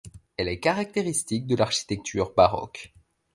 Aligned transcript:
Elle 0.35 0.47
est 0.47 0.59
caractéristique 0.59 1.45
de 1.45 1.55
l'architecture 1.55 2.33
baroque. 2.33 2.91